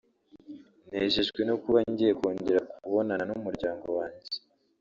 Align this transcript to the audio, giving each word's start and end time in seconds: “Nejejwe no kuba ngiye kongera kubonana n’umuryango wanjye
“Nejejwe 0.89 1.41
no 1.49 1.55
kuba 1.61 1.79
ngiye 1.91 2.11
kongera 2.19 2.59
kubonana 2.79 3.23
n’umuryango 3.27 3.87
wanjye 3.97 4.33